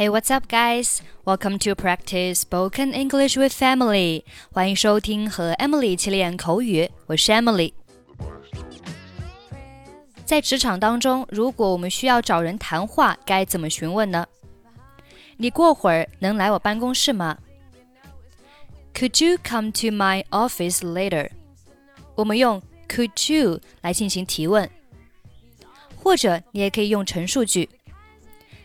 [0.00, 1.02] Hey, what's up, guys?
[1.26, 4.24] Welcome to practice spoken English with Emily.
[4.50, 7.74] 欢迎收听和 Emily 一起练口语，我是 Emily。
[10.24, 14.26] 在职场当中，如果我们需要找人谈话，该怎么询问呢？
[15.36, 17.36] 你过会儿能来我办公室吗
[18.94, 21.28] ？Could you come to my office later?
[22.14, 24.70] 我们用 Could you 来进行提问，
[26.02, 27.68] 或者你也可以用陈述句。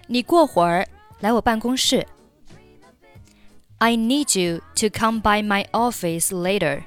[0.08, 0.88] 你过会儿
[1.21, 2.07] 来我办公室。
[3.79, 6.85] I need you to come by my office later。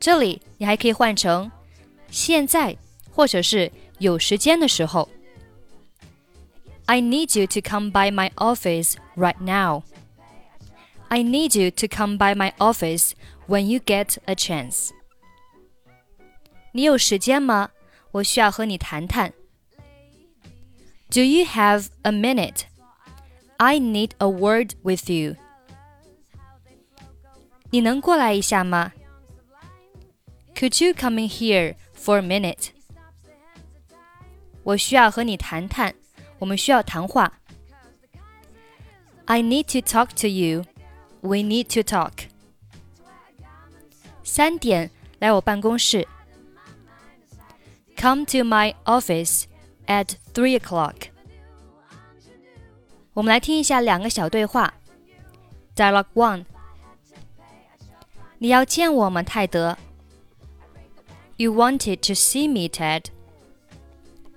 [0.00, 1.50] 这里你还可以换成
[2.10, 2.76] 现在，
[3.10, 5.08] 或者是有时间的时候。
[6.86, 9.84] I need you to come by my office right now.
[11.08, 13.12] I need you to come by my office
[13.46, 14.90] when you get a chance.
[16.72, 17.70] 你有时间吗？
[18.12, 19.32] 我需要和你谈谈。
[21.10, 22.62] Do you have a minute?
[23.58, 25.36] I need a word with you.
[27.70, 28.92] 你能过来一下吗？
[30.54, 32.70] Could you come in here for a minute?
[34.62, 35.94] 我需要和你谈谈，
[36.38, 37.40] 我们需要谈话。
[39.24, 40.64] I need to talk to you.
[41.20, 42.28] We need to talk.
[44.24, 46.06] 三点来我办公室。
[47.96, 49.44] Come to my office
[49.86, 51.08] at three o'clock.
[53.16, 54.74] 我们来听一下两个小对话。
[55.74, 56.44] Dialogue one。
[58.38, 59.76] 你要见我吗，泰德？
[61.36, 63.06] You wanted to see me, Ted。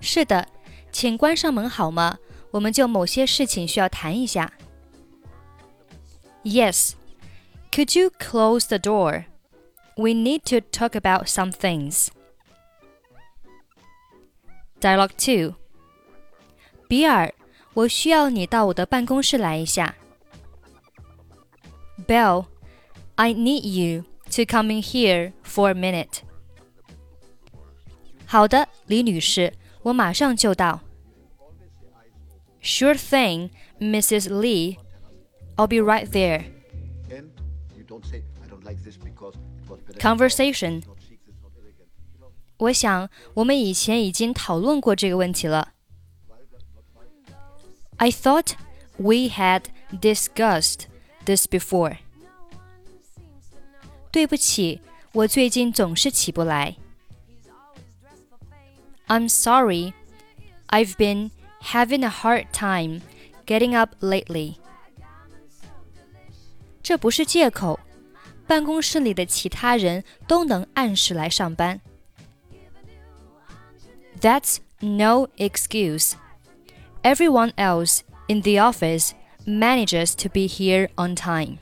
[0.00, 0.48] 是的，
[0.92, 2.18] 请关上门好吗？
[2.52, 4.52] 我们就某些事情需要谈一下。
[6.44, 6.92] Yes.
[7.72, 9.24] Could you close the door?
[9.96, 12.08] We need to talk about some things.
[14.80, 15.56] Dialogue two.
[16.88, 17.34] 比尔，
[17.73, 19.95] 我需要你到我的办公室来一下。
[22.07, 22.45] Bill,
[23.15, 26.19] I need you to come in here for a minute.
[28.25, 29.53] 好的，李女士，
[29.83, 30.81] 我马上就到。
[32.61, 34.29] Sure thing, Mrs.
[34.29, 34.77] Lee.
[35.55, 36.43] I'll be right there.
[38.03, 38.23] Say,
[38.63, 38.77] like
[39.99, 40.83] Conversation.
[42.57, 45.73] 我想，我们以前已经讨论过这个问题了。
[48.00, 48.54] I thought
[48.98, 50.86] we had discussed
[51.24, 51.98] this before.
[54.10, 54.80] 对不起，
[55.12, 56.76] 我最近总是起不来。
[59.08, 59.92] I'm sorry.
[60.68, 61.30] I've been
[61.62, 63.02] having a hard time
[63.46, 64.56] getting up lately.
[66.82, 67.78] 这不是借口，
[68.46, 71.80] 办公室里的其他人都能按时来上班。
[74.20, 76.12] That's no excuse.
[77.02, 79.12] Everyone else in the office
[79.46, 81.58] manages to be here on time.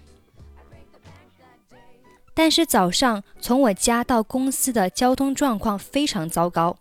[2.34, 6.78] 但是早上从我家到公司的交通状况非常糟糕。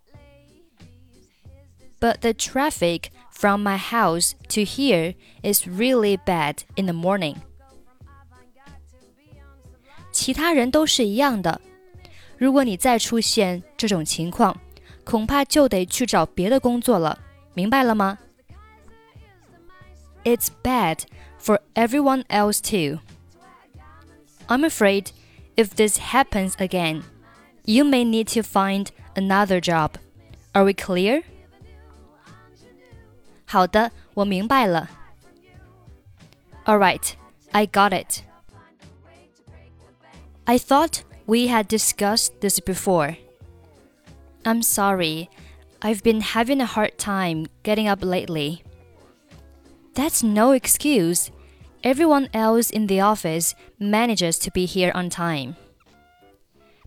[2.00, 7.36] But the traffic from my house to here is really bad in the morning.
[10.12, 11.62] 其他人都是一样的。
[12.38, 14.60] 如果你再出现这种情况，
[15.04, 17.20] 恐怕就得去找别的工作了，
[17.54, 18.18] 明白了吗
[20.24, 21.06] ？It's bad
[21.38, 23.00] for everyone else too.
[24.48, 25.12] I'm afraid
[25.56, 27.04] if this happens again,
[27.66, 29.98] you may need to find another job.
[30.54, 31.24] Are we clear?
[33.46, 34.90] 好的，我明白了。
[36.66, 37.14] All right,
[37.52, 38.24] I got it.
[40.46, 43.18] I thought we had discussed this before.
[44.44, 45.30] I'm sorry.
[45.82, 48.64] I've been having a hard time getting up lately.
[49.99, 51.33] That's no excuse.
[51.83, 55.57] Everyone else in the office manages to be here on time.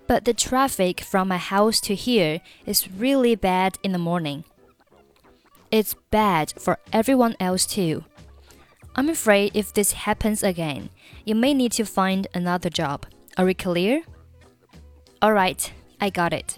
[0.07, 4.45] But the traffic from my house to here is really bad in the morning.
[5.71, 8.05] It's bad for everyone else too.
[8.95, 10.89] I'm afraid if this happens again,
[11.25, 13.05] you may need to find another job.
[13.37, 14.03] Are we clear?
[15.21, 16.57] Alright, I got it.